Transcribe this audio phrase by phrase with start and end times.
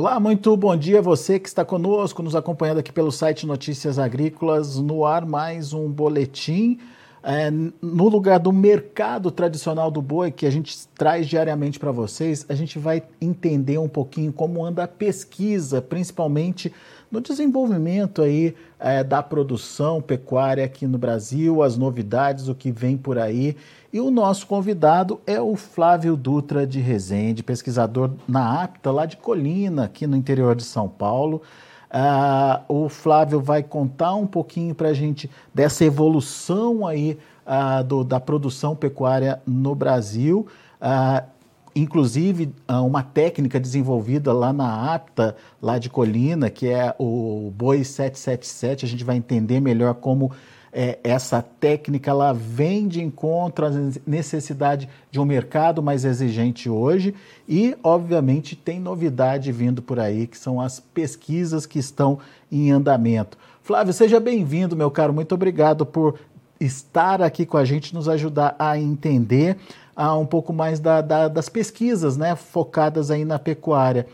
[0.00, 3.98] Olá, muito bom dia a você que está conosco, nos acompanhando aqui pelo site Notícias
[3.98, 4.78] Agrícolas.
[4.78, 6.78] No ar, mais um boletim.
[7.22, 12.46] É, no lugar do mercado tradicional do boi, que a gente traz diariamente para vocês,
[12.48, 16.72] a gente vai entender um pouquinho como anda a pesquisa, principalmente
[17.10, 22.96] no desenvolvimento aí é, da produção pecuária aqui no Brasil, as novidades, o que vem
[22.96, 23.54] por aí.
[23.92, 29.16] E o nosso convidado é o Flávio Dutra de Rezende, pesquisador na APTA, lá de
[29.16, 31.42] Colina, aqui no interior de São Paulo.
[31.90, 38.04] Uh, o Flávio vai contar um pouquinho para a gente dessa evolução aí uh, do,
[38.04, 40.46] da produção pecuária no Brasil.
[40.80, 41.26] Uh,
[41.74, 48.84] inclusive uma técnica desenvolvida lá na APTA, lá de Colina, que é o Boi 777.
[48.84, 50.30] A gente vai entender melhor como
[50.72, 53.70] é, essa técnica ela vem de encontro à
[54.06, 57.14] necessidade de um mercado mais exigente hoje
[57.48, 62.18] e, obviamente, tem novidade vindo por aí, que são as pesquisas que estão
[62.50, 63.36] em andamento.
[63.62, 65.12] Flávio, seja bem-vindo, meu caro.
[65.12, 66.18] Muito obrigado por
[66.60, 69.56] estar aqui com a gente, nos ajudar a entender
[69.96, 74.06] uh, um pouco mais da, da, das pesquisas né, focadas aí na pecuária.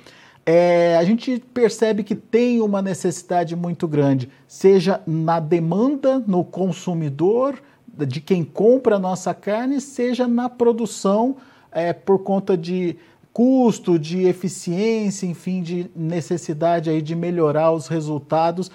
[0.49, 7.61] É, a gente percebe que tem uma necessidade muito grande, seja na demanda, no consumidor,
[8.07, 11.37] de quem compra a nossa carne, seja na produção,
[11.73, 12.97] é, por conta de
[13.33, 18.71] custo, de eficiência, enfim, de necessidade aí de melhorar os resultados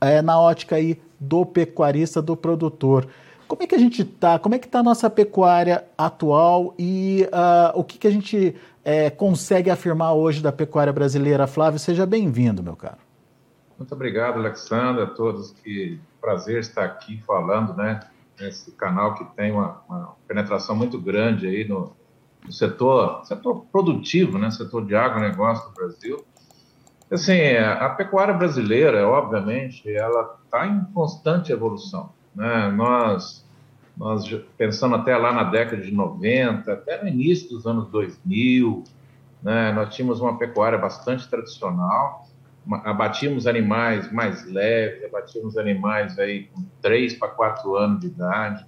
[0.00, 3.08] é, na ótica aí do pecuarista, do produtor.
[3.48, 4.38] Como é que a gente está?
[4.38, 8.54] Como é que está a nossa pecuária atual e uh, o que, que a gente
[8.84, 11.46] é, consegue afirmar hoje da pecuária brasileira?
[11.46, 12.98] Flávio, seja bem-vindo, meu caro.
[13.78, 15.52] Muito obrigado, Alexandre, a todos.
[15.52, 18.00] Que prazer estar aqui falando, né?
[18.38, 21.96] Nesse canal que tem uma, uma penetração muito grande aí no,
[22.44, 24.50] no setor, setor produtivo, né?
[24.50, 26.22] Setor de agronegócio do Brasil.
[27.10, 32.10] Assim, a pecuária brasileira, obviamente, ela está em constante evolução.
[32.34, 32.70] Né?
[32.70, 33.44] Nós,
[33.98, 34.24] nós,
[34.56, 38.84] pensando até lá na década de 90, até no início dos anos 2000,
[39.42, 39.72] né?
[39.72, 42.28] nós tínhamos uma pecuária bastante tradicional,
[42.84, 48.66] abatíamos animais mais leves, abatíamos animais aí com 3 para 4 anos de idade.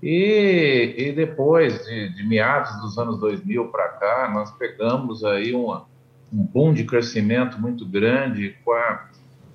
[0.00, 5.86] E, e depois de, de meados dos anos 2000 para cá, nós pegamos aí uma,
[6.32, 9.08] um boom de crescimento muito grande com a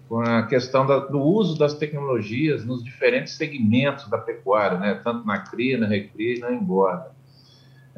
[0.07, 5.01] com a questão da, do uso das tecnologias nos diferentes segmentos da pecuária, né?
[5.03, 7.11] tanto na cria, na recria e na engorda.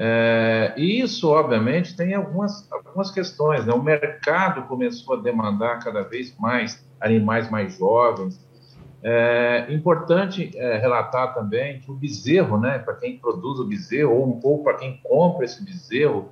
[0.02, 3.66] É, e isso, obviamente, tem algumas, algumas questões.
[3.66, 3.74] Né?
[3.74, 8.40] O mercado começou a demandar cada vez mais animais mais jovens.
[9.02, 14.40] É importante é, relatar também que o bezerro, né, para quem produz o bezerro ou,
[14.44, 16.30] ou para quem compra esse bezerro,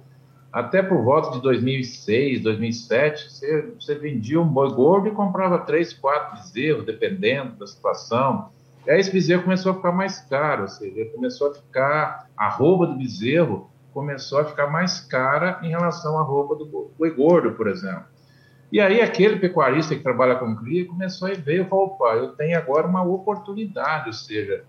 [0.57, 5.93] até por volta de 2006, 2007, você, você vendia um boi gordo e comprava três,
[5.93, 8.49] quatro bezerros, dependendo da situação.
[8.83, 12.49] E aí esse bezerro começou a ficar mais caro, ou seja, começou a ficar, a
[12.49, 17.51] roupa do bezerro começou a ficar mais cara em relação à roupa do boi gordo,
[17.51, 18.05] por exemplo.
[18.71, 22.87] E aí aquele pecuarista que trabalha com cria começou a ver opa, eu tenho agora
[22.87, 24.63] uma oportunidade, ou seja,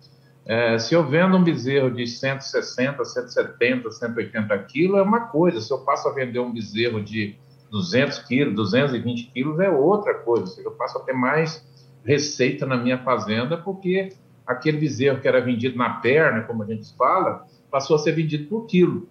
[0.48, 5.60] é, se eu vendo um bezerro de 160, 170, 180 quilos, é uma coisa.
[5.60, 7.36] Se eu passo a vender um bezerro de
[7.70, 10.46] 200 quilos, 220 quilos, é outra coisa.
[10.46, 11.62] Seja, eu passo a ter mais
[12.02, 14.14] receita na minha fazenda, porque
[14.46, 18.48] aquele bezerro que era vendido na perna, como a gente fala, passou a ser vendido
[18.48, 19.06] por quilo.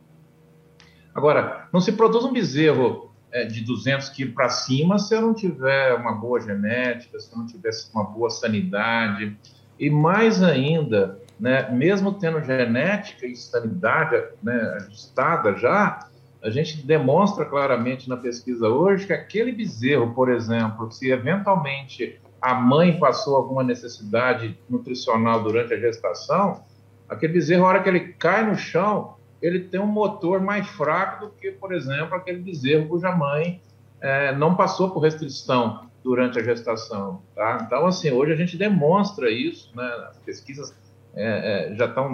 [1.13, 5.35] Agora, não se produz um bezerro é, de 200 quilos para cima se eu não
[5.35, 9.37] tiver uma boa genética, se eu não tiver uma boa sanidade.
[9.79, 16.07] E mais ainda, né, mesmo tendo genética e sanidade né, ajustada já,
[16.41, 22.53] a gente demonstra claramente na pesquisa hoje que aquele bezerro, por exemplo, se eventualmente a
[22.53, 26.63] mãe passou alguma necessidade nutricional durante a gestação,
[27.09, 31.25] aquele bezerro, a hora que ele cai no chão, ele tem um motor mais fraco
[31.25, 33.61] do que, por exemplo, aquele bezerro cuja mãe
[33.99, 37.21] é, não passou por restrição durante a gestação.
[37.35, 37.59] Tá?
[37.65, 39.85] Então, assim, hoje a gente demonstra isso, né?
[40.09, 40.73] as pesquisas
[41.17, 42.13] é, é, já está um,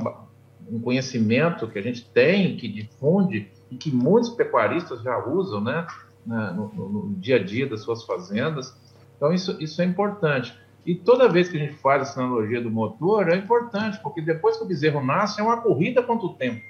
[0.76, 5.86] um, conhecimento que a gente tem, que difunde e que muitos pecuaristas já usam né,
[6.26, 8.74] no, no, no, dia a dia das suas fazendas.
[9.18, 10.58] Então, isso, isso é importante.
[10.86, 14.58] E toda vez que a gente faz essa analogia do motor, é importante, porque depois
[14.58, 16.62] que o bezerro nasce, é uma corrida contra o tempo.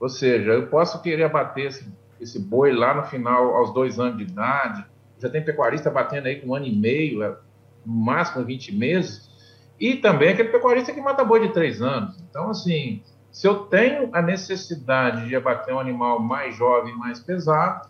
[0.00, 1.86] Ou seja, eu posso querer abater esse,
[2.20, 4.84] esse boi lá no final, aos dois anos de idade,
[5.18, 7.36] já tem pecuarista batendo aí com um ano e meio, é,
[7.84, 9.25] no máximo 20 meses,
[9.78, 12.18] e também aquele pecuarista que mata boi de três anos.
[12.28, 17.88] Então, assim, se eu tenho a necessidade de abater um animal mais jovem, mais pesado,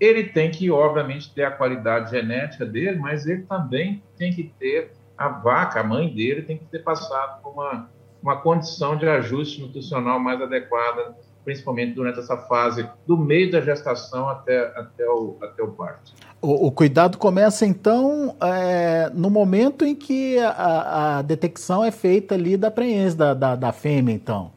[0.00, 4.92] ele tem que, obviamente, ter a qualidade genética dele, mas ele também tem que ter
[5.16, 7.90] a vaca, a mãe dele, tem que ter passado por uma,
[8.22, 11.14] uma condição de ajuste nutricional mais adequada,
[11.44, 16.12] principalmente durante essa fase do meio da gestação até, até, o, até o parto.
[16.40, 22.34] O, o cuidado começa, então, é, no momento em que a, a, detecção é feita
[22.34, 24.52] ali da prenhez da, da, da fêmea, então.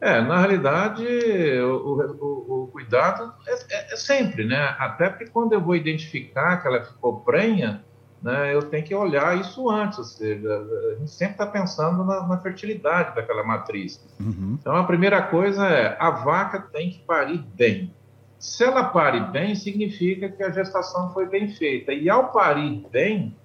[0.00, 1.02] É, na realidade,
[1.62, 4.76] o, o, o cuidado é, é, é, sempre, né?
[4.78, 7.82] Até porque quando eu vou identificar que ela ficou prenha,
[8.24, 12.26] né, eu tenho que olhar isso antes, ou seja, a gente sempre está pensando na,
[12.26, 14.02] na, fertilidade daquela matriz.
[14.18, 14.56] Uhum.
[14.58, 17.92] Então, a primeira coisa é, a vaca tem que parir bem.
[18.38, 21.92] Se ela pare bem, significa que a gestação foi bem feita.
[21.92, 23.36] E ao parir bem,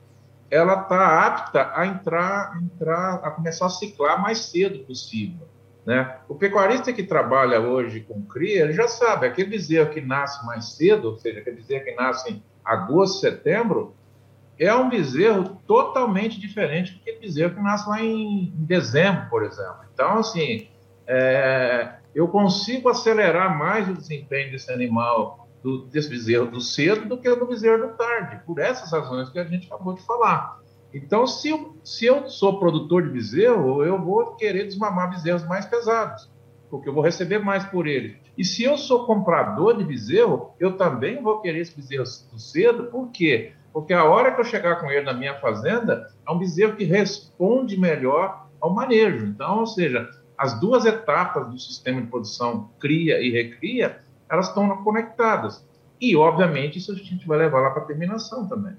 [0.50, 5.46] ela está apta a entrar, entrar, a começar a ciclar mais cedo possível.
[5.86, 6.20] Né?
[6.30, 10.78] O pecuarista que trabalha hoje com cria, ele já sabe, aquele bezerro que nasce mais
[10.78, 13.94] cedo, ou seja, aquele bezerro que nasce em agosto, setembro,
[14.60, 19.44] é um bezerro totalmente diferente do que aquele bezerro que nasce lá em, dezembro, por
[19.44, 19.78] exemplo.
[19.94, 20.68] Então, assim,
[21.08, 27.18] é, eu consigo acelerar mais o desempenho desse animal, do, desse bezerro do cedo, do
[27.18, 30.60] que do bezerro do tarde, por essas razões que a gente acabou de falar.
[30.94, 35.66] Então, se eu, se eu sou produtor de bezerro, eu vou querer desmamar bezerros mais
[35.66, 36.30] pesados,
[36.70, 38.18] porque eu vou receber mais por ele.
[38.38, 42.86] E se eu sou comprador de bezerro, eu também vou querer esse bezerro do cedo,
[42.86, 43.54] por quê?
[43.72, 46.84] Porque a hora que eu chegar com ele na minha fazenda, é um bezerro que
[46.84, 49.26] responde melhor ao manejo.
[49.26, 54.00] Então, ou seja, as duas etapas do sistema de produção, cria e recria,
[54.30, 55.66] elas estão conectadas.
[56.00, 58.74] E, obviamente, isso a gente vai levar lá para a terminação também.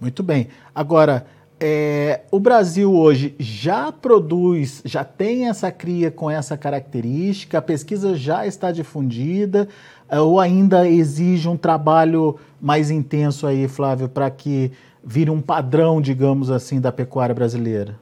[0.00, 0.48] Muito bem.
[0.74, 1.26] Agora,
[1.66, 8.14] é, o Brasil hoje já produz, já tem essa cria com essa característica, a pesquisa
[8.14, 9.66] já está difundida,
[10.06, 14.72] é, ou ainda exige um trabalho mais intenso aí, Flávio, para que
[15.02, 17.98] vire um padrão, digamos assim, da pecuária brasileira?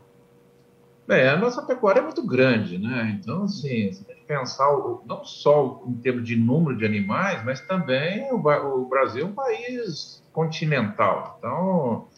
[1.08, 3.17] É, a nossa pecuária é muito grande, né?
[3.20, 4.67] Então, assim, você tem que pensar
[5.06, 10.20] não só em termos de número de animais, mas também o Brasil é um país
[10.32, 11.37] continental.
[11.38, 12.08] Então,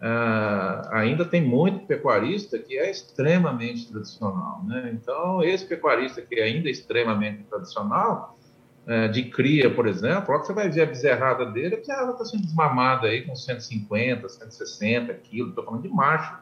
[0.00, 4.90] uh, ainda tem muito pecuarista que é extremamente tradicional, né?
[4.92, 8.38] Então, esse pecuarista que é ainda extremamente tradicional,
[8.86, 12.24] uh, de cria, por exemplo, logo você vai ver a bezerrada dele, que ela está
[12.24, 16.38] sendo desmamada aí com 150, 160 quilos, estou falando de macho,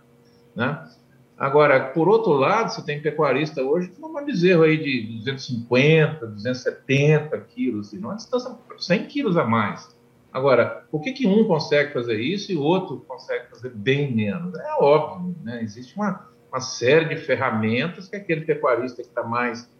[0.54, 0.88] né?
[1.36, 6.26] Agora, por outro lado, você tem pecuarista hoje que não vai bezerro aí de 250,
[6.26, 9.96] 270 quilos, assim, uma distância 100 quilos a mais.
[10.32, 14.54] Agora, por que, que um consegue fazer isso e o outro consegue fazer bem menos?
[14.58, 15.62] É óbvio, né?
[15.62, 19.70] existe uma, uma série de ferramentas que aquele pecuarista que está mais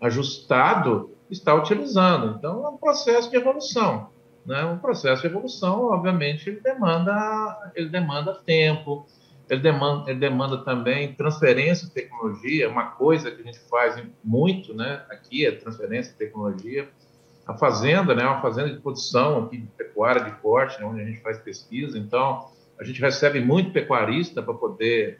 [0.00, 2.36] ajustado está utilizando.
[2.38, 4.10] Então, é um processo de evolução.
[4.46, 4.64] Né?
[4.64, 9.06] Um processo de evolução, obviamente, ele demanda, ele demanda tempo,
[9.50, 14.74] ele demanda, ele demanda também transferência de tecnologia, uma coisa que a gente faz muito,
[14.74, 16.88] né, aqui é transferência de tecnologia.
[17.48, 21.04] A fazenda, né, uma fazenda de produção aqui de pecuária de corte, né, onde a
[21.04, 22.46] gente faz pesquisa, então
[22.78, 25.18] a gente recebe muito pecuarista para poder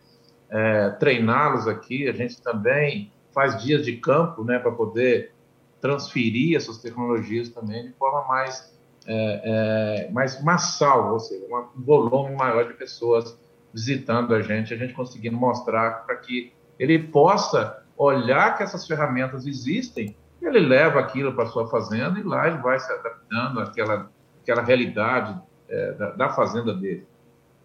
[0.51, 2.07] é, treiná-los aqui.
[2.09, 5.33] A gente também faz dias de campo, né, para poder
[5.81, 12.37] transferir essas tecnologias também de forma mais é, é, mais massal, ou seja, um volume
[12.37, 13.39] maior de pessoas
[13.73, 19.47] visitando a gente, a gente conseguindo mostrar para que ele possa olhar que essas ferramentas
[19.47, 24.11] existem, ele leva aquilo para sua fazenda e lá ele vai se adaptando àquela,
[24.43, 27.07] àquela realidade é, da, da fazenda dele.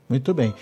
[0.10, 0.53] Muito bem.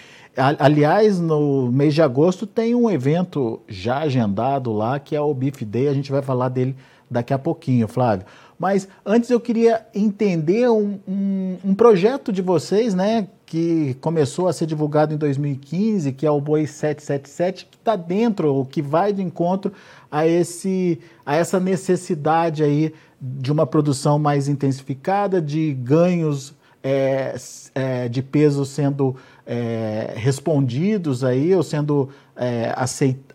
[0.60, 5.63] Aliás, no mês de agosto tem um evento já agendado lá, que é o Beef
[5.63, 5.88] Day.
[5.89, 6.75] A gente vai falar dele
[7.10, 8.25] daqui a pouquinho, Flávio.
[8.58, 13.27] Mas antes eu queria entender um, um, um projeto de vocês, né?
[13.51, 18.55] Que começou a ser divulgado em 2015, que é o Boi 777, que está dentro,
[18.55, 19.74] ou que vai de encontro
[20.10, 27.36] a, esse, a essa necessidade aí de uma produção mais intensificada, de ganhos é,
[27.75, 32.74] é, de peso sendo é, respondidos aí, ou sendo é,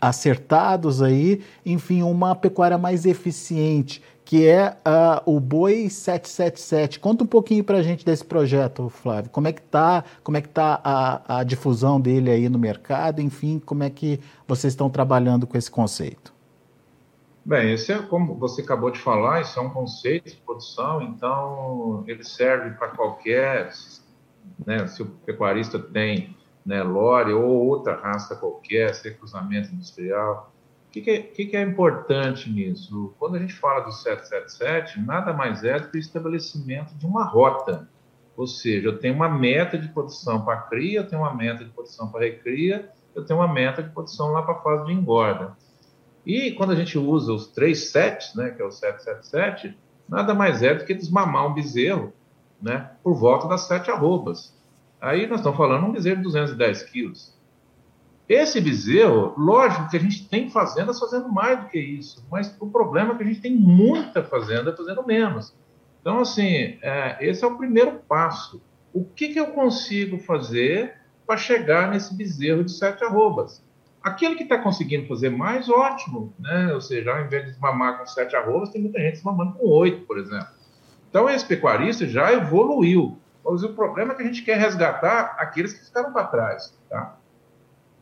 [0.01, 6.99] acertados aí, enfim, uma pecuária mais eficiente que é uh, o Boi 777.
[6.99, 9.31] Conta um pouquinho para a gente desse projeto, Flávio.
[9.31, 13.21] Como é que está como é que tá a, a, difusão dele aí no mercado?
[13.21, 16.33] Enfim, como é que vocês estão trabalhando com esse conceito?
[17.45, 22.03] Bem, esse é como você acabou de falar, isso é um conceito de produção, então
[22.05, 23.71] ele serve para qualquer,
[24.65, 30.51] né, se o pecuarista tem né, lore ou outra raça qualquer, se é cruzamento industrial,
[30.97, 33.13] que, que, é, que, que é importante nisso?
[33.19, 37.23] Quando a gente fala do 777, nada mais é do que o estabelecimento de uma
[37.23, 37.87] rota.
[38.35, 41.71] Ou seja, eu tenho uma meta de produção para cria, eu tenho uma meta de
[41.71, 45.55] produção para recria, eu tenho uma meta de produção lá para a fase de engorda.
[46.25, 49.77] E quando a gente usa os três sets, né, que é o 777,
[50.07, 52.13] nada mais é do que desmamar um bezerro
[52.61, 54.55] né, por volta das sete arrobas.
[54.99, 57.36] Aí nós estamos falando um bezerro de 210 quilos.
[58.27, 62.67] Esse bezerro, lógico que a gente tem fazendas fazendo mais do que isso, mas o
[62.67, 65.55] problema é que a gente tem muita fazenda fazendo menos.
[66.01, 68.61] Então, assim, é, esse é o primeiro passo.
[68.93, 73.63] O que, que eu consigo fazer para chegar nesse bezerro de sete arrobas?
[74.03, 76.73] Aquele que está conseguindo fazer mais, ótimo, né?
[76.73, 80.05] Ou seja, ao invés de desmamar com sete arrobas, tem muita gente desmamando com oito,
[80.05, 80.47] por exemplo.
[81.09, 83.17] Então, esse pecuarista já evoluiu.
[83.43, 87.17] Mas o problema é que a gente quer resgatar aqueles que ficaram para trás, tá?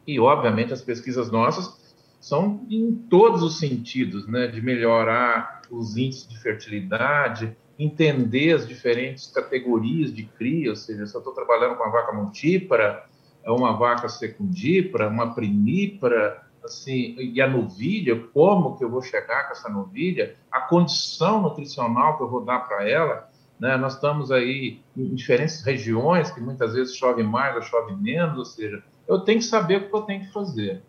[0.07, 1.83] E, obviamente, as pesquisas nossas
[2.19, 4.47] são em todos os sentidos, né?
[4.47, 11.15] De melhorar os índices de fertilidade, entender as diferentes categorias de cria, ou seja, se
[11.15, 13.05] eu estou trabalhando com uma vaca multípara,
[13.45, 19.51] uma vaca secundípara, uma primípara, assim, e a novilha, como que eu vou chegar com
[19.51, 23.77] essa novilha, a condição nutricional que eu vou dar para ela, né?
[23.77, 28.45] Nós estamos aí em diferentes regiões que muitas vezes chove mais ou chove menos, ou
[28.45, 30.81] seja, eu tenho que saber o que eu tenho que fazer.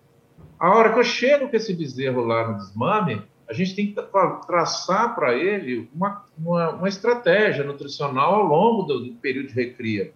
[0.58, 4.02] A hora que eu chego com esse bezerro lá no desmame, a gente tem que
[4.46, 10.12] traçar para ele uma, uma, uma, estratégia nutricional ao longo do, do, período de recria.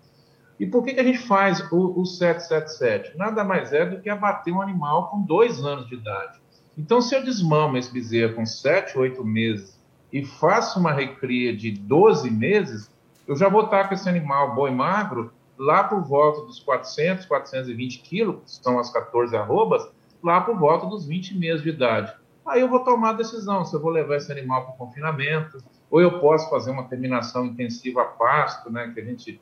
[0.59, 3.17] E por que, que a gente faz o, o 777?
[3.17, 6.41] Nada mais é do que abater um animal com dois anos de idade.
[6.77, 9.79] Então, se eu desmamo esse bezerro com 7, 8 meses
[10.13, 12.91] e faço uma recria de 12 meses,
[13.29, 17.99] eu já vou estar com esse animal boi magro lá por volta dos 400, 420
[17.99, 19.87] quilos, que são as 14 arrobas,
[20.23, 22.11] lá por volta dos 20 meses de idade.
[22.47, 25.63] Aí eu vou tomar a decisão se eu vou levar esse animal para o confinamento,
[25.91, 29.39] ou eu posso fazer uma terminação intensiva a pasto, né, que a gente,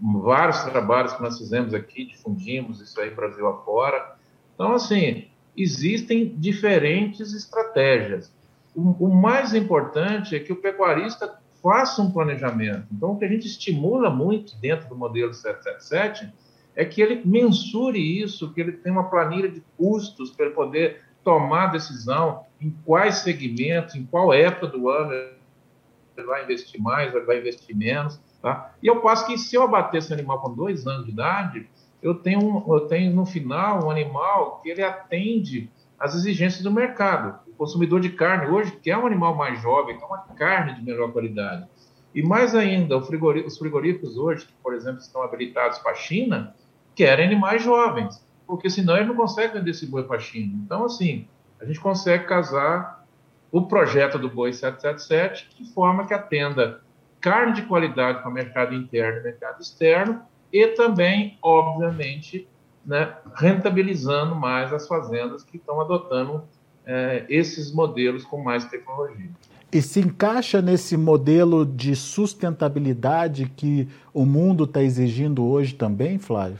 [0.00, 4.16] vários trabalhos que nós fizemos aqui, difundimos isso aí Brasil afora.
[4.56, 8.34] Então, assim, existem diferentes estratégias.
[8.74, 12.86] O, o mais importante é que o pecuarista faça um planejamento.
[12.92, 16.32] Então, o que a gente estimula muito dentro do modelo 777
[16.74, 21.02] é que ele mensure isso, que ele tenha uma planilha de custos para ele poder
[21.22, 27.24] tomar decisão em quais segmentos, em qual época do ano ele vai investir mais, ele
[27.24, 28.20] vai investir menos.
[28.40, 28.72] Tá?
[28.82, 31.68] E eu passo que se eu abater esse animal com dois anos de idade,
[32.02, 37.38] eu tenho, eu tenho no final um animal que ele atende às exigências do mercado
[37.60, 41.68] consumidor de carne hoje quer um animal mais jovem, quer uma carne de melhor qualidade.
[42.14, 46.56] E mais ainda, os frigoríficos hoje, que, por exemplo, estão habilitados para a China,
[46.94, 50.58] querem animais jovens, porque senão eles não conseguem vender esse boi para a China.
[50.64, 51.28] Então, assim,
[51.60, 53.04] a gente consegue casar
[53.52, 56.80] o projeto do Boi 777 de forma que atenda
[57.20, 62.48] carne de qualidade para o mercado interno e mercado externo e também, obviamente,
[62.86, 66.48] né, rentabilizando mais as fazendas que estão adotando
[66.86, 69.30] é, esses modelos com mais tecnologia.
[69.72, 76.58] E se encaixa nesse modelo de sustentabilidade que o mundo está exigindo hoje também, Flávio?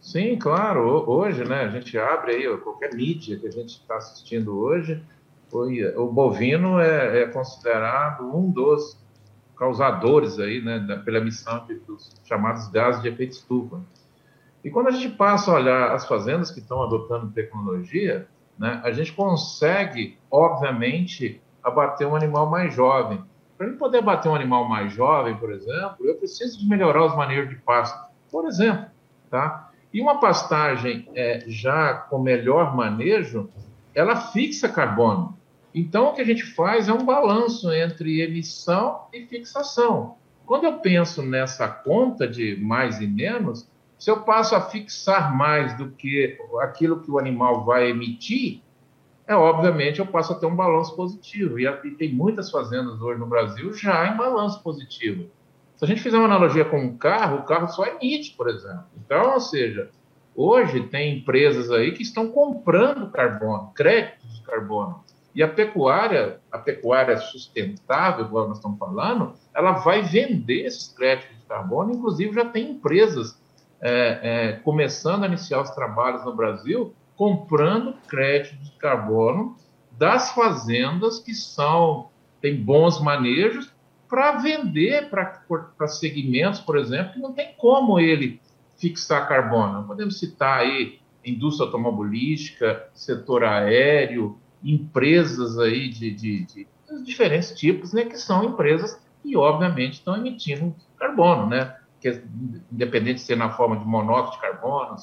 [0.00, 1.04] Sim, claro.
[1.10, 5.02] Hoje, né, a gente abre aí qualquer mídia que a gente está assistindo hoje,
[5.96, 8.96] o bovino é, é, considerado um dos
[9.56, 13.80] causadores aí, né, da, pela emissão de, dos chamados gases de efeito estufa.
[14.64, 18.26] E quando a gente passa a olhar as fazendas que estão adotando tecnologia,
[18.58, 23.22] né, a gente consegue, obviamente, abater um animal mais jovem.
[23.56, 27.16] Para ele poder abater um animal mais jovem, por exemplo, eu preciso de melhorar os
[27.16, 27.98] manejos de pasto,
[28.30, 28.86] por exemplo.
[29.30, 29.70] Tá?
[29.92, 33.48] E uma pastagem é, já com melhor manejo,
[33.94, 35.36] ela fixa carbono.
[35.74, 40.16] Então, o que a gente faz é um balanço entre emissão e fixação.
[40.46, 43.68] Quando eu penso nessa conta de mais e menos,
[43.98, 48.60] se eu passo a fixar mais do que aquilo que o animal vai emitir,
[49.26, 51.58] é obviamente eu passo a ter um balanço positivo.
[51.58, 55.28] E, e tem muitas fazendas hoje no Brasil já em balanço positivo.
[55.76, 58.84] Se a gente fizer uma analogia com um carro, o carro só emite, por exemplo.
[58.96, 59.90] Então, ou seja,
[60.34, 65.04] hoje tem empresas aí que estão comprando carbono, créditos de carbono.
[65.34, 71.36] E a pecuária, a pecuária sustentável, igual nós estamos falando, ela vai vender esses créditos
[71.36, 73.38] de carbono, inclusive já tem empresas
[73.80, 79.56] é, é, começando a iniciar os trabalhos no Brasil, comprando crédito de carbono
[79.92, 83.72] das fazendas que são têm bons manejos
[84.08, 88.40] para vender para segmentos, por exemplo, que não tem como ele
[88.78, 89.86] fixar carbono.
[89.86, 96.66] Podemos citar aí indústria automobilística, setor aéreo, empresas aí de, de, de,
[97.04, 102.22] diferentes tipos, né, que são empresas que, obviamente, estão emitindo carbono, né, que é,
[102.72, 104.96] independente de ser na forma de monóxido de carbono,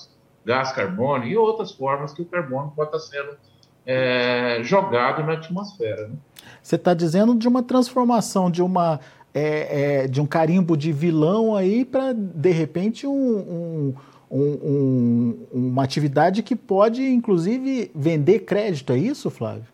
[0.46, 3.38] gás carbono e outras formas que o carbono pode estar sendo
[3.86, 6.08] é, jogado na atmosfera.
[6.08, 6.16] Né?
[6.62, 9.00] Você está dizendo de uma transformação de uma
[9.34, 13.96] é, é, de um carimbo de vilão aí para de repente um,
[14.30, 19.66] um, um, uma atividade que pode inclusive vender crédito, é isso, Flávio?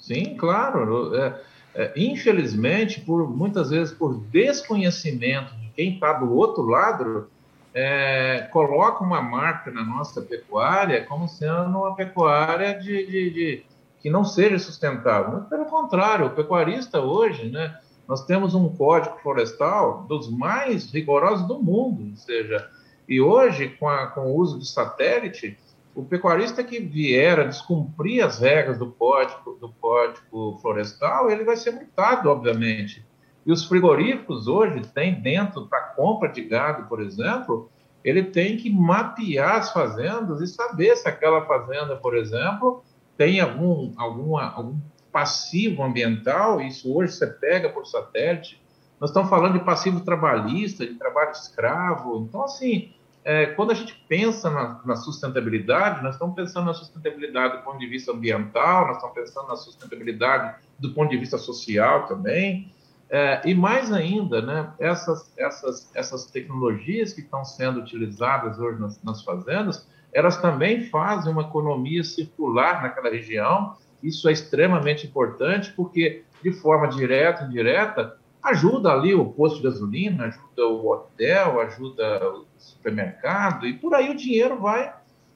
[0.00, 1.14] Sim, claro.
[1.16, 1.40] É,
[1.74, 7.30] é, infelizmente, por muitas vezes por desconhecimento de quem está do outro lado,
[7.72, 13.62] é, coloca uma marca na nossa pecuária como sendo uma pecuária de, de, de
[14.02, 15.38] que não seja sustentável.
[15.38, 21.48] Mas, pelo contrário, o pecuarista hoje, né, nós temos um código florestal dos mais rigorosos
[21.48, 22.68] do mundo, ou seja,
[23.08, 25.56] e hoje, com, a, com o uso de satélite,
[25.94, 31.56] o pecuarista que vier a descumprir as regras do código, do código florestal, ele vai
[31.56, 33.02] ser multado, obviamente.
[33.44, 37.70] E os frigoríficos hoje têm dentro, para compra de gado, por exemplo,
[38.04, 42.82] ele tem que mapear as fazendas e saber se aquela fazenda, por exemplo,
[43.16, 44.78] tem algum, alguma, algum
[45.12, 48.60] passivo ambiental, isso hoje você pega por satélite.
[48.98, 52.26] Nós estamos falando de passivo trabalhista, de trabalho escravo.
[52.28, 52.92] Então, assim,
[53.24, 57.78] é, quando a gente pensa na, na, sustentabilidade, nós estamos pensando na sustentabilidade do ponto
[57.78, 62.72] de vista ambiental, nós estamos pensando na sustentabilidade do ponto de vista social também.
[63.10, 69.02] É, e mais ainda, né, essas, essas, essas tecnologias que estão sendo utilizadas hoje nas,
[69.02, 73.76] nas fazendas, elas também fazem uma economia circular naquela região.
[74.00, 79.64] Isso é extremamente importante, porque de forma direta e indireta, ajuda ali o posto de
[79.64, 84.94] gasolina, ajuda o hotel, ajuda o supermercado, e por aí o dinheiro vai,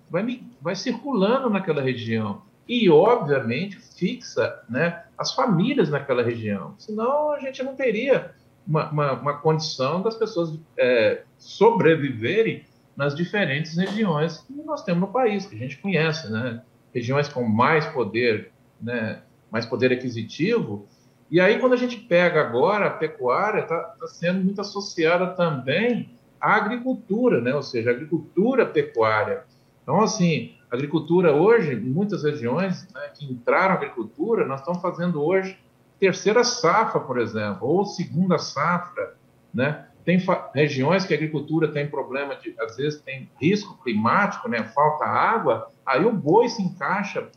[0.08, 6.74] vai, vai circulando naquela região e, obviamente, fixa né, as famílias naquela região.
[6.78, 8.32] Senão, a gente não teria
[8.66, 12.64] uma, uma, uma condição das pessoas é, sobreviverem
[12.96, 16.62] nas diferentes regiões que nós temos no país, que a gente conhece, né?
[16.94, 19.20] Regiões com mais poder, né?
[19.50, 20.88] mais poder aquisitivo.
[21.30, 26.10] E aí, quando a gente pega agora a pecuária, está tá sendo muito associada também
[26.40, 27.54] à agricultura, né?
[27.54, 29.44] Ou seja, agricultura pecuária.
[29.82, 35.58] Então, assim, agricultura hoje, muitas regiões né, que entraram na agricultura, nós estamos fazendo hoje
[35.98, 39.14] terceira safra, por exemplo, ou segunda safra,
[39.52, 39.86] né?
[40.04, 40.22] Tem
[40.54, 44.64] regiões que a agricultura tem problema de, às vezes tem risco climático, né?
[44.64, 47.28] Falta água, aí o boi se encaixa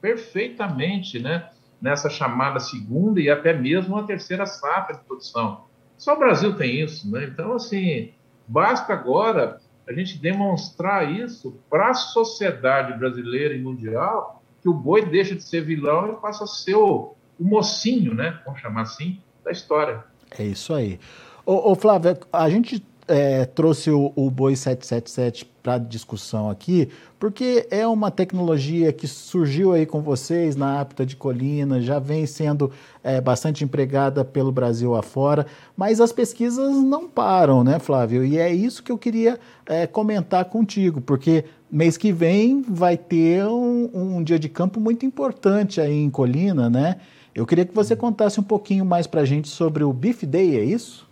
[0.00, 1.48] perfeitamente, né?
[1.80, 5.64] Nessa chamada segunda e até mesmo uma terceira safra de produção.
[5.96, 7.24] Só o Brasil tem isso, né?
[7.24, 8.12] Então, assim,
[8.46, 15.04] basta agora a gente demonstrar isso para a sociedade brasileira e mundial, que o boi
[15.04, 18.40] deixa de ser vilão e passa a ser o, o mocinho, né?
[18.44, 20.04] Vamos chamar assim, da história.
[20.38, 21.00] É isso aí.
[21.44, 27.86] Ô, Flávio, a gente é, trouxe o, o Boi 777 para discussão aqui, porque é
[27.86, 32.70] uma tecnologia que surgiu aí com vocês na Apta de Colina, já vem sendo
[33.02, 35.44] é, bastante empregada pelo Brasil afora,
[35.76, 38.24] mas as pesquisas não param, né, Flávio?
[38.24, 43.44] E é isso que eu queria é, comentar contigo, porque mês que vem vai ter
[43.44, 46.96] um, um dia de campo muito importante aí em Colina, né?
[47.34, 50.56] Eu queria que você contasse um pouquinho mais para a gente sobre o Beef Day,
[50.56, 51.09] é isso?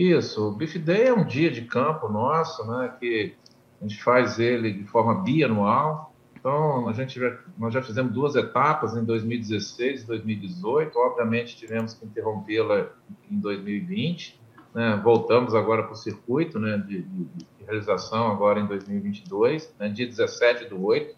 [0.00, 3.34] Isso, o Beef Day é um dia de campo nosso, né, que
[3.78, 6.14] a gente faz ele de forma bianual.
[6.34, 10.98] Então, a gente já, nós já fizemos duas etapas em 2016 e 2018.
[10.98, 12.88] Obviamente, tivemos que interrompê-la
[13.30, 14.40] em 2020.
[14.74, 14.98] Né?
[15.04, 20.06] Voltamos agora para o circuito né, de, de, de, realização agora em 2022, né, dia
[20.06, 21.14] 17 do 8.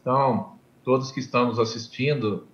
[0.00, 2.48] Então, todos que estão nos assistindo,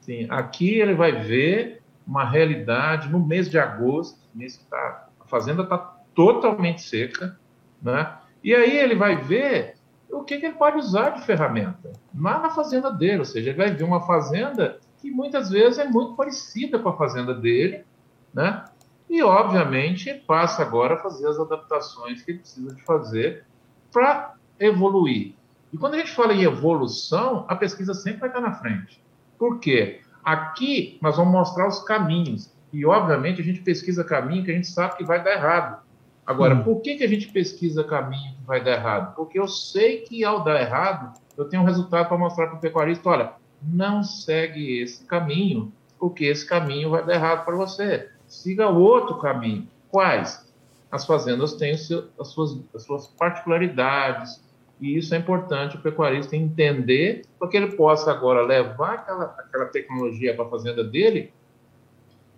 [0.02, 5.26] Sim, aqui ele vai ver uma realidade no mês de agosto, mês que tá, a
[5.26, 5.78] fazenda está
[6.16, 7.38] totalmente seca,
[7.82, 8.18] né?
[8.44, 9.76] E aí ele vai ver
[10.12, 13.58] o que, que ele pode usar de ferramenta lá na fazenda dele, ou seja, ele
[13.58, 17.86] vai ver uma fazenda que muitas vezes é muito parecida com a fazenda dele,
[18.34, 18.66] né?
[19.10, 23.46] E, obviamente, passa agora a fazer as adaptações que ele precisa de fazer
[23.92, 25.34] para evoluir.
[25.74, 29.04] E quando a gente fala em evolução, a pesquisa sempre vai estar na frente.
[29.38, 30.02] Por quê?
[30.24, 32.54] Aqui nós vamos mostrar os caminhos.
[32.72, 35.82] E, obviamente, a gente pesquisa caminho que a gente sabe que vai dar errado.
[36.30, 36.62] Agora, hum.
[36.62, 39.16] por que, que a gente pesquisa caminho que vai dar errado?
[39.16, 42.60] Porque eu sei que ao dar errado, eu tenho um resultado para mostrar para o
[42.60, 48.12] pecuarista: olha, não segue esse caminho, porque esse caminho vai dar errado para você.
[48.28, 49.68] Siga outro caminho.
[49.90, 50.48] Quais?
[50.92, 51.88] As fazendas têm as
[52.28, 54.40] suas, as suas particularidades,
[54.80, 59.66] e isso é importante o pecuarista entender, para que ele possa agora levar aquela, aquela
[59.66, 61.34] tecnologia para a fazenda dele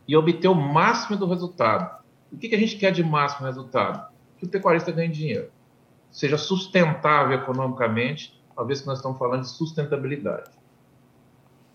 [0.07, 2.00] e obter o máximo do resultado.
[2.31, 4.09] O que, que a gente quer de máximo resultado?
[4.37, 5.49] Que o pecuarista ganhe dinheiro,
[6.09, 10.49] seja sustentável economicamente, uma vez que nós estamos falando de sustentabilidade.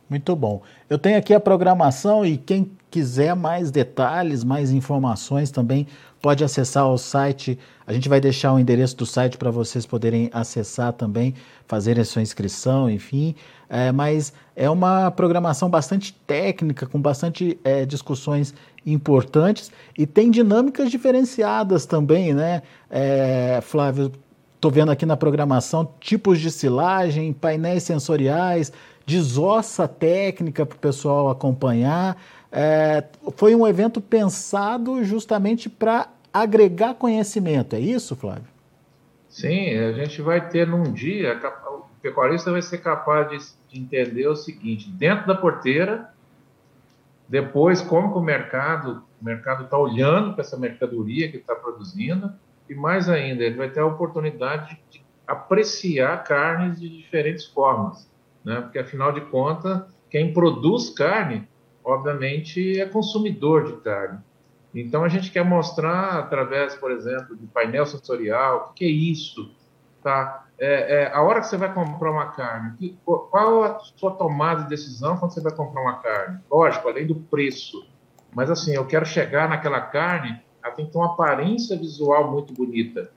[0.08, 0.62] Muito bom.
[0.88, 5.86] Eu tenho aqui a programação e quem quiser mais detalhes, mais informações também
[6.22, 7.58] pode acessar o site.
[7.84, 11.34] A gente vai deixar o endereço do site para vocês poderem acessar também,
[11.66, 13.34] fazerem a sua inscrição, enfim.
[13.68, 18.54] É, mas é uma programação bastante técnica, com bastante é, discussões
[18.86, 24.12] importantes e tem dinâmicas diferenciadas também, né, é, Flávio?
[24.54, 28.72] Estou vendo aqui na programação tipos de silagem, painéis sensoriais,
[29.04, 32.16] desossa técnica para o pessoal acompanhar.
[32.50, 33.04] É,
[33.36, 38.56] foi um evento pensado justamente para agregar conhecimento, é isso, Flávio?
[39.28, 44.34] Sim, a gente vai ter num dia, o pecuarista vai ser capaz de entender o
[44.34, 46.10] seguinte: dentro da porteira,
[47.28, 52.32] depois como que o mercado o mercado está olhando para essa mercadoria que está produzindo
[52.68, 58.08] e mais ainda ele vai ter a oportunidade de apreciar carnes de diferentes formas
[58.46, 58.60] né?
[58.60, 61.48] porque afinal de contas, quem produz carne,
[61.82, 64.20] obviamente, é consumidor de carne.
[64.72, 69.50] Então a gente quer mostrar através, por exemplo, de painel sensorial, o que é isso,
[70.06, 70.46] tá?
[70.56, 74.62] É, é, a hora que você vai comprar uma carne, que, qual a sua tomada
[74.62, 76.38] de decisão quando você vai comprar uma carne?
[76.48, 77.84] Lógico, além do preço,
[78.32, 82.54] mas assim, eu quero chegar naquela carne, ela tem que ter uma aparência visual muito
[82.54, 83.10] bonita.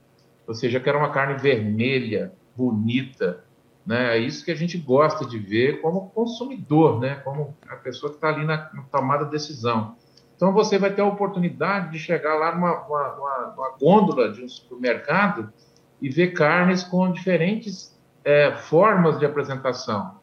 [0.48, 3.44] Ou seja, eu quero uma carne vermelha, bonita,
[3.86, 4.16] né?
[4.16, 7.20] É isso que a gente gosta de ver como consumidor, né?
[7.24, 9.94] como a pessoa que está ali na, na, tomada de decisão.
[10.34, 14.48] Então, você vai ter a oportunidade de chegar lá numa, uma, uma gôndola de um
[14.48, 15.52] supermercado
[16.00, 20.18] e ver carnes com diferentes é, formas de apresentação.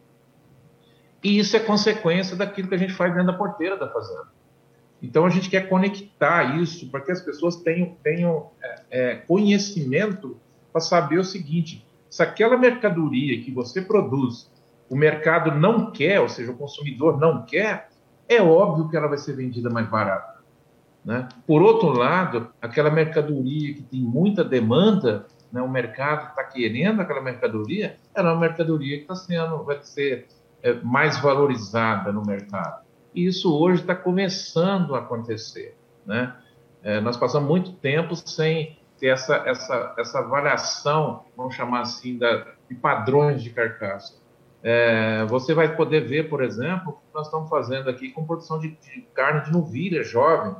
[1.23, 4.27] E isso é consequência daquilo que a gente faz dentro da porteira da fazenda.
[5.01, 10.39] Então, a gente quer conectar isso para que as pessoas tenham, tenham é, é, conhecimento
[10.71, 14.49] para saber o seguinte: se aquela mercadoria que você produz,
[14.89, 17.89] o mercado não quer, ou seja, o consumidor não quer,
[18.27, 20.37] é óbvio que ela vai ser vendida mais barata.
[21.03, 21.27] Né?
[21.45, 27.21] Por outro lado, aquela mercadoria que tem muita demanda, né, o mercado está querendo aquela
[27.21, 30.27] mercadoria, ela é uma mercadoria que está sendo, vai ser
[30.61, 32.85] é, mais valorizada no mercado.
[33.13, 35.75] E isso hoje está começando a acontecer.
[36.05, 36.35] Né?
[36.83, 42.45] É, nós passamos muito tempo sem ter essa, essa, essa avaliação, vamos chamar assim, da,
[42.67, 44.15] de padrões de carcaça.
[44.63, 48.59] É, você vai poder ver, por exemplo, o que nós estamos fazendo aqui com produção
[48.59, 50.55] de, de carne de novilha jovem.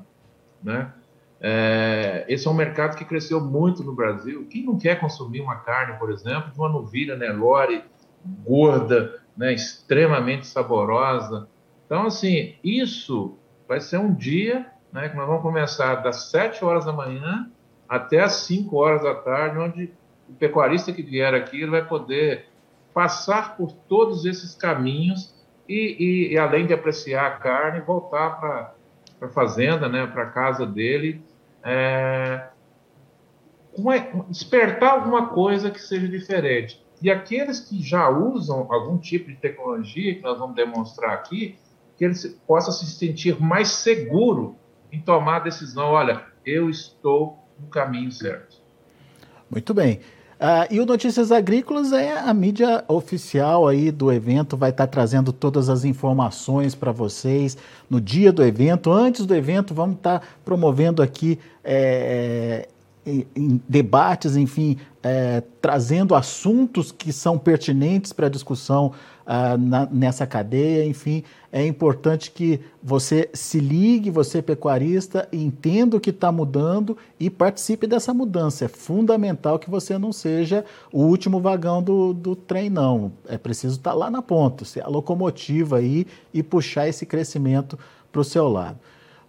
[0.64, 0.92] Né?
[1.40, 4.48] É, esse é um mercado que cresceu muito no Brasil.
[4.50, 7.84] Quem não quer consumir uma carne, por exemplo, de uma novilha Nelore
[8.44, 11.48] gorda, né, extremamente saborosa?
[11.86, 16.86] Então, assim, isso vai ser um dia né, que nós vamos começar das 7 horas
[16.86, 17.50] da manhã
[17.88, 19.94] até às 5 horas da tarde, onde
[20.28, 22.48] o pecuarista que vier aqui vai poder
[22.94, 25.34] passar por todos esses caminhos
[25.70, 28.74] e, e, e além de apreciar a carne, voltar para
[29.22, 31.22] a fazenda, né, para a casa dele,
[31.64, 32.48] é,
[34.30, 36.84] despertar alguma coisa que seja diferente.
[37.02, 41.58] E aqueles que já usam algum tipo de tecnologia, que nós vamos demonstrar aqui,
[41.96, 44.56] que ele possa se sentir mais seguro
[44.92, 45.90] em tomar a decisão.
[45.90, 48.58] Olha, eu estou no caminho certo.
[49.50, 50.00] Muito bem.
[50.38, 54.92] Uh, e o Notícias Agrícolas é a mídia oficial aí do evento, vai estar tá
[54.92, 57.58] trazendo todas as informações para vocês
[57.90, 58.92] no dia do evento.
[58.92, 62.68] Antes do evento, vamos estar tá promovendo aqui é,
[63.08, 68.94] em debates, enfim, é, trazendo assuntos que são pertinentes para a discussão
[69.28, 70.86] uh, na, nessa cadeia.
[70.86, 77.30] Enfim, é importante que você se ligue, você pecuarista, entenda o que está mudando e
[77.30, 78.66] participe dessa mudança.
[78.66, 83.12] É fundamental que você não seja o último vagão do, do trem, não.
[83.28, 87.78] É preciso estar tá lá na ponta, ser a locomotiva aí e puxar esse crescimento
[88.12, 88.80] para o seu lado.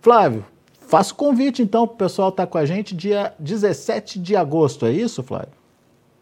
[0.01, 0.45] Flávio,
[0.89, 4.87] Faço convite, então, para o pessoal estar tá com a gente dia 17 de agosto,
[4.87, 5.58] é isso, Flávio?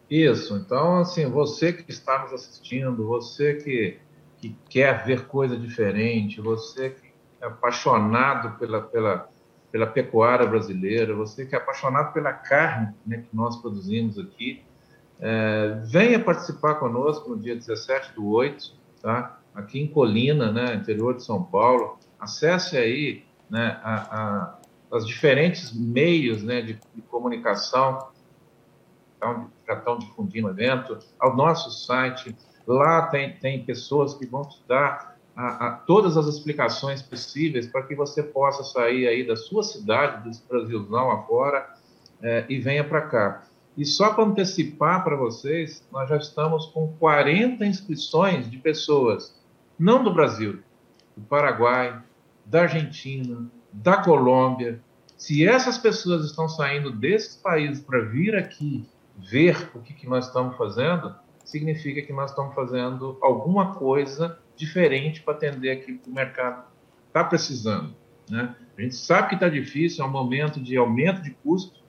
[0.09, 0.55] Isso.
[0.55, 3.99] Então, assim, você que está nos assistindo, você que,
[4.37, 9.29] que quer ver coisa diferente, você que é apaixonado pela, pela,
[9.71, 14.63] pela pecuária brasileira, você que é apaixonado pela carne né, que nós produzimos aqui,
[15.19, 19.39] é, venha participar conosco no dia 17 do 8, tá?
[19.53, 21.97] aqui em Colina, né, interior de São Paulo.
[22.19, 24.59] Acesse aí né, a, a,
[24.95, 28.07] as diferentes meios né, de, de comunicação
[29.67, 32.35] já estão difundindo o evento, ao nosso site.
[32.65, 37.83] Lá tem, tem pessoas que vão te dar a, a, todas as explicações possíveis para
[37.83, 41.75] que você possa sair aí da sua cidade, desse Brasilzão afora,
[42.21, 43.43] é, e venha para cá.
[43.77, 49.39] E só para antecipar para vocês, nós já estamos com 40 inscrições de pessoas,
[49.77, 50.59] não do Brasil,
[51.15, 52.01] do Paraguai,
[52.43, 54.81] da Argentina, da Colômbia.
[55.15, 58.83] Se essas pessoas estão saindo desses países para vir aqui
[59.17, 65.21] ver o que, que nós estamos fazendo, significa que nós estamos fazendo alguma coisa diferente
[65.21, 66.65] para atender aquilo que o mercado
[67.07, 67.95] está precisando.
[68.29, 68.55] Né?
[68.77, 71.81] A gente sabe que está difícil, é um momento de aumento de custo,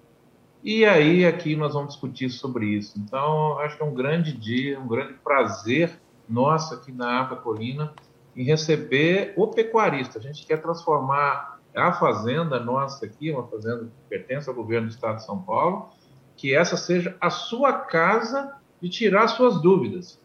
[0.62, 2.98] e aí aqui nós vamos discutir sobre isso.
[2.98, 7.92] Então, acho que é um grande dia, um grande prazer nosso aqui na Apa Colina
[8.36, 10.18] em receber o pecuarista.
[10.18, 14.92] A gente quer transformar a fazenda nossa aqui, uma fazenda que pertence ao governo do
[14.92, 15.90] estado de São Paulo,
[16.38, 20.18] que essa seja a sua casa de tirar suas dúvidas.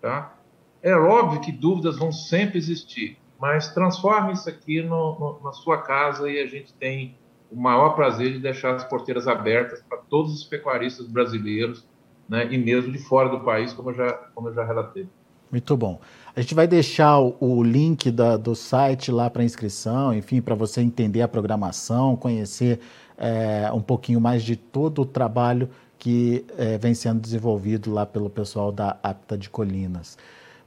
[0.00, 0.34] Tá?
[0.82, 5.82] É óbvio que dúvidas vão sempre existir, mas transforme isso aqui no, no, na sua
[5.82, 7.16] casa e a gente tem
[7.52, 11.86] o maior prazer de deixar as porteiras abertas para todos os pecuaristas brasileiros
[12.28, 15.06] né, e mesmo de fora do país, como eu já, como eu já relatei.
[15.50, 16.00] Muito bom.
[16.36, 20.80] A gente vai deixar o, link da, do site lá para inscrição, enfim, para você
[20.82, 22.80] entender a programação, conhecer
[23.18, 28.30] é, um pouquinho mais de todo o trabalho que é, vem sendo desenvolvido lá pelo
[28.30, 30.16] pessoal da Apta de Colinas.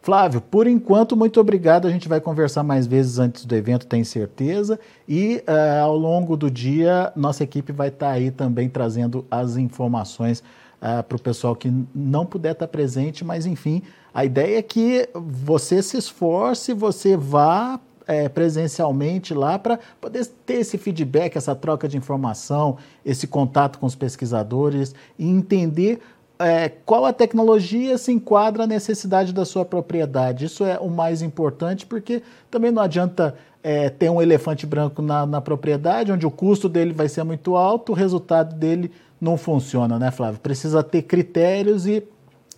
[0.02, 1.88] Flávio, por enquanto, muito obrigado.
[1.88, 4.80] A gente vai conversar mais vezes antes do evento, tenho certeza.
[5.08, 9.58] E é, ao longo do dia, nossa equipe vai estar tá aí também trazendo as
[9.58, 10.44] informações
[10.82, 14.62] é, para o pessoal que não puder estar tá presente, mas enfim, a ideia é
[14.64, 21.56] que você se esforce, você vá é, presencialmente lá para poder ter esse feedback, essa
[21.56, 26.00] troca de informação, esse contato com os pesquisadores e entender
[26.42, 30.46] é, qual a tecnologia se enquadra à necessidade da sua propriedade.
[30.46, 35.26] Isso é o mais importante, porque também não adianta é, ter um elefante branco na,
[35.26, 40.00] na, propriedade, onde o custo dele vai ser muito alto, o resultado dele não funciona,
[40.00, 40.40] né, Flávio?
[40.40, 42.04] Precisa ter critérios e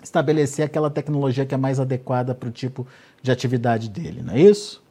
[0.01, 2.87] estabelecer aquela tecnologia que é mais adequada para o tipo
[3.21, 4.82] de atividade dele, não é isso?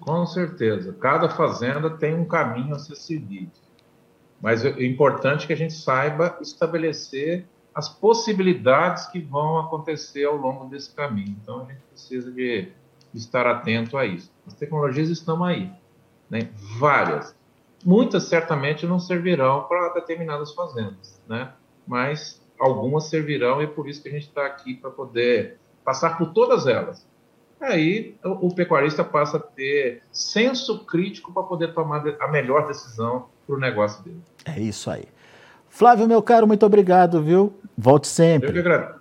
[0.00, 0.92] Com certeza.
[0.94, 3.52] Cada fazenda tem um caminho a ser seguido.
[4.40, 10.66] Mas é importante que a gente saiba estabelecer as possibilidades que vão acontecer ao longo
[10.66, 11.36] desse caminho.
[11.42, 12.72] Então, a gente precisa de
[13.14, 14.32] estar atento a isso.
[14.46, 15.70] As tecnologias estão aí,
[16.30, 16.50] né?
[16.78, 17.36] várias.
[17.84, 21.52] Muitas certamente não servirão para determinadas fazendas, né?
[21.86, 26.18] mas algumas servirão e é por isso que a gente está aqui para poder passar
[26.18, 27.06] por todas elas
[27.60, 33.56] aí o, pecuarista passa a ter senso crítico para poder tomar a melhor decisão para
[33.56, 34.20] o negócio dele.
[34.44, 35.04] É isso aí.
[35.68, 37.52] Flávio, meu caro, muito obrigado, viu?
[37.76, 38.48] Volte sempre.
[38.48, 39.00] Eu que, agradeço,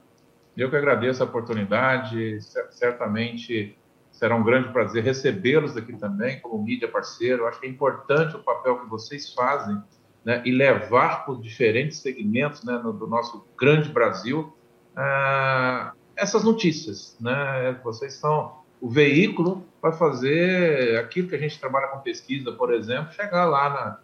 [0.56, 2.40] eu que agradeço a oportunidade,
[2.72, 3.78] certamente
[4.12, 7.44] será um grande prazer recebê-los aqui também, como mídia parceiro.
[7.44, 9.80] Eu acho que é importante o papel que vocês fazem
[10.26, 14.54] né, e levar por diferentes segmentos né, no, do nosso grande Brasil
[14.96, 17.16] ah, essas notícias.
[17.22, 17.80] Né?
[17.84, 23.14] Vocês são o veículo para fazer aquilo que a gente trabalha com pesquisa, por exemplo,
[23.14, 24.00] chegar lá na,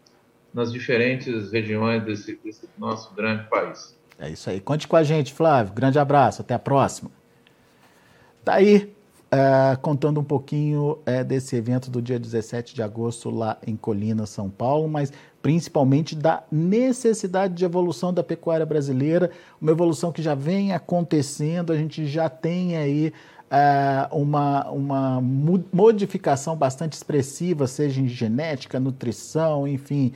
[0.53, 3.97] nas diferentes regiões desse, desse nosso grande país.
[4.17, 4.61] É isso aí.
[4.61, 5.73] Conte com a gente, Flávio.
[5.73, 6.41] Grande abraço.
[6.41, 7.11] Até a próxima.
[8.45, 8.92] Tá aí
[9.33, 14.25] uh, contando um pouquinho uh, desse evento do dia 17 de agosto lá em Colina,
[14.25, 20.35] São Paulo, mas principalmente da necessidade de evolução da pecuária brasileira, uma evolução que já
[20.35, 23.11] vem acontecendo, a gente já tem aí
[23.51, 30.13] uh, uma, uma modificação bastante expressiva, seja em genética, nutrição, enfim,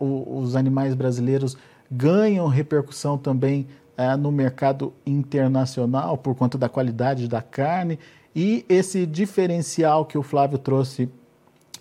[0.00, 1.56] o, os animais brasileiros
[1.88, 7.98] ganham repercussão também é, no mercado internacional por conta da qualidade da carne
[8.34, 11.10] e esse diferencial que o Flávio trouxe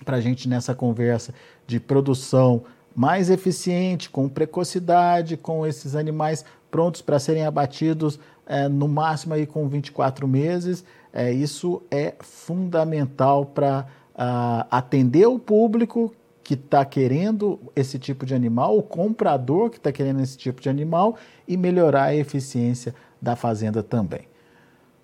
[0.03, 1.33] para a gente nessa conversa
[1.67, 2.63] de produção
[2.95, 9.45] mais eficiente, com precocidade, com esses animais prontos para serem abatidos é, no máximo aí
[9.45, 10.83] com 24 meses.
[11.13, 16.13] É, isso é fundamental para uh, atender o público
[16.47, 20.69] que está querendo esse tipo de animal, o comprador que está querendo esse tipo de
[20.69, 24.29] animal e melhorar a eficiência da fazenda também.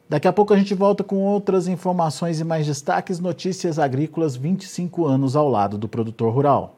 [0.07, 3.19] Daqui a pouco a gente volta com outras informações e mais destaques.
[3.19, 6.77] Notícias agrícolas 25 anos ao lado do produtor rural.